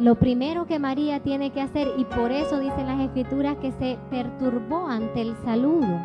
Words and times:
lo 0.00 0.14
primero 0.14 0.66
que 0.66 0.78
María 0.78 1.20
tiene 1.20 1.50
que 1.50 1.60
hacer, 1.60 1.88
y 1.98 2.04
por 2.04 2.32
eso 2.32 2.58
dicen 2.58 2.86
las 2.86 3.00
escrituras 3.00 3.56
que 3.58 3.70
se 3.72 3.98
perturbó 4.08 4.86
ante 4.86 5.20
el 5.20 5.36
saludo. 5.44 6.00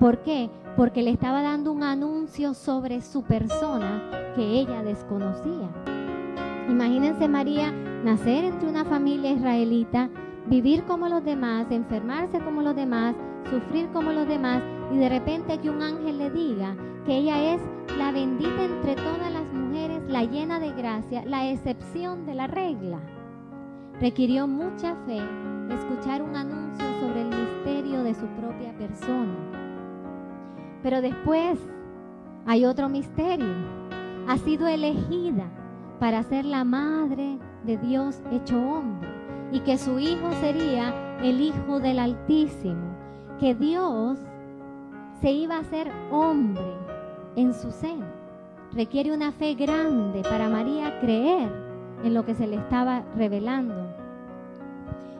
¿Por 0.00 0.18
qué? 0.22 0.48
Porque 0.74 1.02
le 1.02 1.10
estaba 1.10 1.42
dando 1.42 1.70
un 1.70 1.82
anuncio 1.82 2.54
sobre 2.54 3.02
su 3.02 3.22
persona 3.22 4.02
que 4.34 4.42
ella 4.42 4.82
desconocía. 4.82 5.68
Imagínense 6.70 7.28
María 7.28 7.70
nacer 7.70 8.44
entre 8.44 8.68
una 8.70 8.86
familia 8.86 9.32
israelita, 9.32 10.08
vivir 10.46 10.84
como 10.84 11.08
los 11.08 11.22
demás, 11.22 11.66
enfermarse 11.70 12.38
como 12.40 12.62
los 12.62 12.74
demás, 12.74 13.14
sufrir 13.50 13.88
como 13.92 14.10
los 14.10 14.26
demás, 14.26 14.62
y 14.90 14.96
de 14.96 15.10
repente 15.10 15.58
que 15.58 15.68
un 15.68 15.82
ángel 15.82 16.16
le 16.16 16.30
diga 16.30 16.74
que 17.04 17.18
ella 17.18 17.54
es 17.54 17.60
la 17.98 18.10
bendita 18.10 18.31
llena 20.24 20.60
de 20.60 20.72
gracia, 20.72 21.24
la 21.24 21.50
excepción 21.50 22.26
de 22.26 22.34
la 22.34 22.46
regla. 22.46 22.98
Requirió 24.00 24.46
mucha 24.46 24.94
fe 25.06 25.20
escuchar 25.70 26.22
un 26.22 26.36
anuncio 26.36 26.86
sobre 27.00 27.22
el 27.22 27.28
misterio 27.28 28.02
de 28.02 28.14
su 28.14 28.26
propia 28.26 28.72
persona. 28.76 29.34
Pero 30.82 31.00
después 31.00 31.58
hay 32.46 32.64
otro 32.64 32.88
misterio. 32.88 33.54
Ha 34.28 34.38
sido 34.38 34.66
elegida 34.66 35.48
para 35.98 36.22
ser 36.22 36.44
la 36.44 36.64
madre 36.64 37.38
de 37.64 37.76
Dios 37.76 38.20
hecho 38.30 38.56
hombre 38.60 39.08
y 39.52 39.60
que 39.60 39.78
su 39.78 39.98
hijo 39.98 40.32
sería 40.40 41.18
el 41.22 41.40
hijo 41.40 41.78
del 41.80 41.98
Altísimo, 41.98 42.96
que 43.38 43.54
Dios 43.54 44.18
se 45.20 45.30
iba 45.30 45.56
a 45.56 45.60
hacer 45.60 45.90
hombre 46.10 46.64
en 47.36 47.54
su 47.54 47.70
seno 47.70 48.21
requiere 48.74 49.12
una 49.12 49.32
fe 49.32 49.54
grande 49.54 50.22
para 50.22 50.48
María 50.48 50.98
creer 51.00 51.50
en 52.02 52.14
lo 52.14 52.24
que 52.24 52.34
se 52.34 52.46
le 52.46 52.56
estaba 52.56 53.04
revelando. 53.16 53.94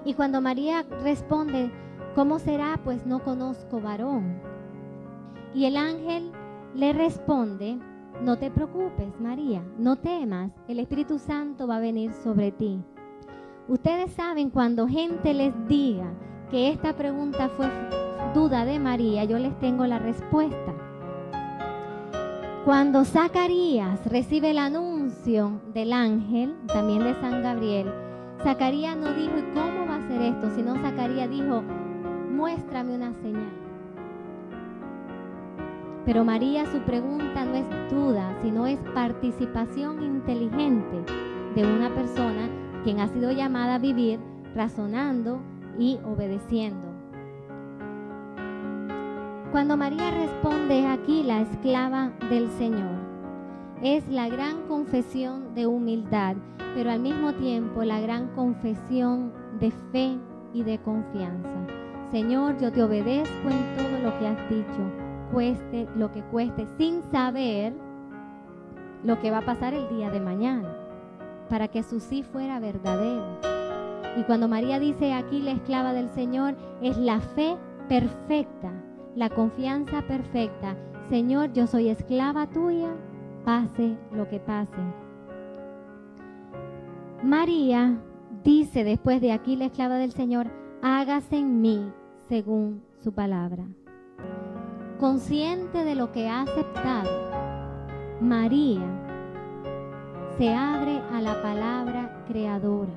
Y 0.04 0.14
cuando 0.14 0.40
María 0.40 0.84
responde, 1.02 1.70
¿cómo 2.14 2.38
será? 2.38 2.80
Pues 2.82 3.06
no 3.06 3.22
conozco 3.22 3.80
varón. 3.80 4.40
Y 5.54 5.66
el 5.66 5.76
ángel 5.76 6.32
le 6.74 6.92
responde, 6.92 7.78
no 8.22 8.38
te 8.38 8.50
preocupes, 8.50 9.20
María, 9.20 9.62
no 9.78 9.96
temas, 9.96 10.50
el 10.68 10.78
Espíritu 10.78 11.18
Santo 11.18 11.66
va 11.66 11.76
a 11.76 11.80
venir 11.80 12.12
sobre 12.12 12.52
ti. 12.52 12.80
Ustedes 13.68 14.12
saben 14.12 14.50
cuando 14.50 14.88
gente 14.88 15.34
les 15.34 15.52
diga 15.68 16.12
que 16.50 16.70
esta 16.70 16.94
pregunta 16.94 17.48
fue 17.50 17.66
duda 18.34 18.64
de 18.64 18.78
María, 18.78 19.24
yo 19.24 19.38
les 19.38 19.58
tengo 19.60 19.86
la 19.86 19.98
respuesta. 19.98 20.74
Cuando 22.64 23.04
Zacarías 23.04 24.06
recibe 24.06 24.52
el 24.52 24.58
anuncio 24.58 25.60
del 25.74 25.92
ángel, 25.92 26.54
también 26.68 27.00
de 27.00 27.14
San 27.14 27.42
Gabriel, 27.42 27.92
Zacarías 28.44 28.96
no 28.96 29.12
dijo, 29.14 29.36
¿y 29.36 29.52
cómo 29.52 29.88
va 29.88 29.96
a 29.96 30.06
ser 30.06 30.22
esto? 30.22 30.48
Sino 30.54 30.76
Zacarías 30.76 31.28
dijo, 31.28 31.60
muéstrame 32.30 32.94
una 32.94 33.14
señal. 33.14 33.50
Pero 36.06 36.24
María 36.24 36.64
su 36.66 36.78
pregunta 36.82 37.44
no 37.44 37.54
es 37.56 37.90
duda, 37.90 38.32
sino 38.42 38.68
es 38.68 38.78
participación 38.94 40.00
inteligente 40.00 41.02
de 41.56 41.64
una 41.64 41.92
persona 41.92 42.48
quien 42.84 43.00
ha 43.00 43.08
sido 43.08 43.32
llamada 43.32 43.74
a 43.74 43.78
vivir 43.80 44.20
razonando 44.54 45.40
y 45.80 45.98
obedeciendo. 46.04 46.91
Cuando 49.52 49.76
María 49.76 50.10
responde 50.10 50.86
aquí 50.86 51.22
la 51.22 51.42
esclava 51.42 52.10
del 52.30 52.48
Señor, 52.52 52.96
es 53.82 54.08
la 54.08 54.30
gran 54.30 54.62
confesión 54.62 55.54
de 55.54 55.66
humildad, 55.66 56.36
pero 56.74 56.90
al 56.90 57.00
mismo 57.00 57.34
tiempo 57.34 57.84
la 57.84 58.00
gran 58.00 58.28
confesión 58.28 59.30
de 59.60 59.70
fe 59.92 60.16
y 60.54 60.62
de 60.62 60.78
confianza. 60.78 61.66
Señor, 62.10 62.56
yo 62.62 62.72
te 62.72 62.82
obedezco 62.82 63.50
en 63.50 63.76
todo 63.76 63.98
lo 64.02 64.18
que 64.18 64.26
has 64.26 64.48
dicho, 64.48 64.90
cueste 65.30 65.86
lo 65.96 66.10
que 66.10 66.22
cueste, 66.22 66.66
sin 66.78 67.02
saber 67.12 67.74
lo 69.04 69.20
que 69.20 69.30
va 69.30 69.38
a 69.38 69.44
pasar 69.44 69.74
el 69.74 69.86
día 69.90 70.10
de 70.10 70.20
mañana, 70.20 70.74
para 71.50 71.68
que 71.68 71.82
su 71.82 72.00
sí 72.00 72.22
fuera 72.22 72.58
verdadero. 72.58 73.38
Y 74.16 74.22
cuando 74.22 74.48
María 74.48 74.78
dice 74.78 75.12
aquí 75.12 75.42
la 75.42 75.52
esclava 75.52 75.92
del 75.92 76.08
Señor, 76.08 76.56
es 76.80 76.96
la 76.96 77.20
fe 77.20 77.58
perfecta 77.86 78.72
la 79.14 79.28
confianza 79.30 80.02
perfecta. 80.02 80.76
Señor, 81.08 81.52
yo 81.52 81.66
soy 81.66 81.88
esclava 81.88 82.46
tuya, 82.46 82.94
pase 83.44 83.96
lo 84.12 84.28
que 84.28 84.40
pase. 84.40 84.80
María 87.22 87.98
dice 88.42 88.84
después 88.84 89.20
de 89.20 89.32
aquí 89.32 89.56
la 89.56 89.66
esclava 89.66 89.96
del 89.96 90.12
Señor, 90.12 90.48
hágase 90.82 91.38
en 91.38 91.60
mí 91.60 91.92
según 92.28 92.82
su 93.00 93.12
palabra. 93.12 93.64
Consciente 94.98 95.84
de 95.84 95.94
lo 95.94 96.12
que 96.12 96.28
ha 96.28 96.42
aceptado, 96.42 97.10
María 98.20 98.82
se 100.38 100.54
abre 100.54 101.00
a 101.12 101.20
la 101.20 101.42
palabra 101.42 102.24
creadora. 102.26 102.92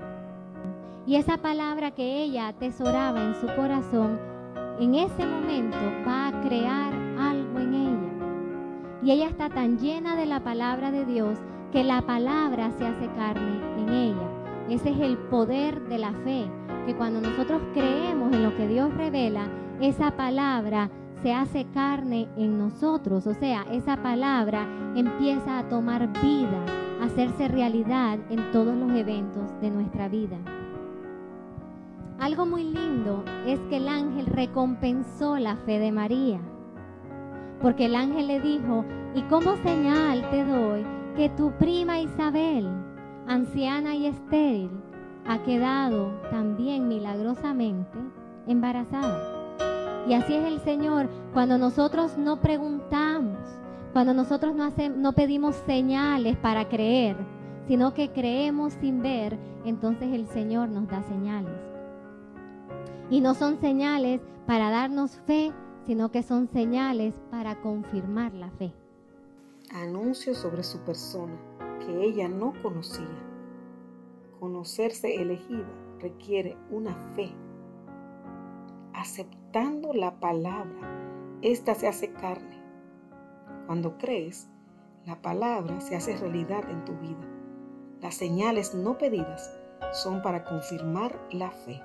Y 1.06 1.18
esa 1.18 1.38
palabra 1.38 1.92
que 1.92 2.24
ella 2.24 2.48
atesoraba 2.48 3.24
en 3.24 3.36
su 3.36 3.48
corazón 3.56 4.20
en 4.80 4.96
ese 4.96 5.26
momento 5.26 5.78
va 6.06 6.28
a 6.28 6.42
crear 6.42 6.94
algo 7.18 7.60
en 7.60 7.74
ella. 7.74 8.14
Y 9.04 9.12
ella 9.12 9.28
está 9.28 9.50
tan 9.50 9.78
llena 9.78 10.16
de 10.16 10.26
la 10.26 10.44
palabra 10.44 10.92
de 10.92 11.06
Dios 11.06 11.40
que 11.72 11.84
la 11.84 12.02
palabra 12.02 12.72
se 12.78 12.86
hace 12.86 13.08
carne 13.16 13.60
en 13.78 13.90
ella. 13.90 14.30
Ese 14.70 14.90
es 14.90 15.00
el 15.00 15.18
poder 15.18 15.88
de 15.88 15.98
la 15.98 16.12
fe, 16.12 16.50
que 16.86 16.96
cuando 16.96 17.22
nosotros 17.22 17.62
creemos 17.74 18.34
en 18.34 18.44
lo 18.44 18.56
que 18.56 18.68
Dios 18.68 18.94
revela, 18.96 19.48
esa 19.80 20.12
palabra 20.12 20.90
se 21.22 21.34
hace 21.34 21.66
carne 21.74 22.28
en 22.36 22.58
nosotros. 22.58 23.28
O 23.28 23.34
sea, 23.34 23.66
esa 23.72 23.98
palabra 23.98 24.68
empieza 24.96 25.60
a 25.60 25.70
tomar 25.70 26.08
vida, 26.22 26.66
a 27.02 27.06
hacerse 27.06 27.48
realidad 27.48 28.20
en 28.30 28.52
todos 28.52 28.76
los 28.76 28.92
eventos 28.92 29.60
de 29.62 29.70
nuestra 29.70 30.10
vida. 30.10 30.38
Algo 32.20 32.46
muy 32.46 32.64
lindo 32.64 33.24
es 33.46 33.60
que 33.70 33.78
el 33.78 33.90
ángel 33.90 34.26
recompensó 34.28 35.38
la 35.38 35.58
fe 35.58 35.80
de 35.80 35.92
María. 35.92 36.40
Porque 37.62 37.86
el 37.86 37.96
ángel 37.96 38.28
le 38.28 38.40
dijo, 38.40 38.86
y 39.14 39.22
como 39.24 39.58
señal 39.58 40.30
te 40.30 40.46
doy 40.46 40.86
que 41.16 41.30
tu 41.30 41.52
prima 41.58 42.00
Isabel, 42.00 42.68
anciana 43.28 43.96
y 43.96 44.06
estéril, 44.06 44.70
ha 45.28 45.44
quedado 45.44 46.12
también 46.32 46.88
milagrosamente 46.88 47.98
embarazada. 48.48 49.20
Y 50.08 50.14
así 50.14 50.36
es 50.36 50.46
el 50.46 50.60
Señor 50.62 51.10
cuando 51.34 51.58
nosotros 51.58 52.18
no 52.18 52.38
preguntamos, 52.38 53.38
cuando 53.92 54.14
nosotros 54.14 54.56
no, 54.56 54.72
no 54.96 55.14
pedimos 55.14 55.56
señales 55.66 56.38
para 56.38 56.70
creer, 56.70 57.18
sino 57.68 57.94
que 57.94 58.10
creemos 58.10 58.74
sin 58.74 59.02
ver, 59.02 59.38
entonces 59.66 60.14
el 60.14 60.28
Señor 60.28 60.70
nos 60.70 60.88
da 60.88 61.02
señales. 61.04 61.65
Y 63.10 63.22
no 63.22 63.36
son 63.36 63.60
señales 63.60 64.22
para 64.48 64.70
darnos 64.72 65.22
fe, 65.28 65.54
sino 65.86 66.10
que 66.10 66.24
son 66.24 66.48
señales 66.48 67.14
para 67.30 67.62
confirmar 67.62 68.34
la 68.34 68.50
fe. 68.52 68.74
Anuncio 69.72 70.34
sobre 70.34 70.64
su 70.64 70.80
persona 70.80 71.38
que 71.86 72.04
ella 72.04 72.28
no 72.28 72.54
conocía. 72.62 73.08
Conocerse 74.40 75.16
elegida 75.16 75.68
requiere 76.00 76.58
una 76.72 76.96
fe. 77.16 77.32
Aceptando 78.94 79.94
la 79.94 80.20
palabra, 80.20 81.40
ésta 81.42 81.76
se 81.76 81.88
hace 81.88 82.12
carne. 82.12 82.64
Cuando 83.68 83.98
crees, 83.98 84.50
la 85.06 85.22
palabra 85.22 85.80
se 85.82 85.96
hace 85.96 86.18
realidad 86.18 86.70
en 86.70 86.84
tu 86.86 86.94
vida. 86.94 87.28
Las 88.02 88.16
señales 88.16 88.74
no 88.74 88.98
pedidas 88.98 89.52
son 89.94 90.22
para 90.22 90.44
confirmar 90.44 91.20
la 91.32 91.52
fe. 91.52 91.82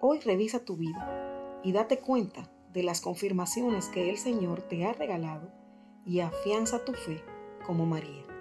Hoy 0.00 0.20
revisa 0.20 0.64
tu 0.64 0.76
vida 0.76 1.60
y 1.64 1.72
date 1.72 2.00
cuenta 2.00 2.50
de 2.72 2.82
las 2.82 3.00
confirmaciones 3.00 3.88
que 3.88 4.10
el 4.10 4.18
Señor 4.18 4.60
te 4.60 4.84
ha 4.84 4.92
regalado 4.92 5.50
y 6.04 6.20
afianza 6.20 6.84
tu 6.84 6.92
fe 6.92 7.24
como 7.66 7.86
María. 7.86 8.35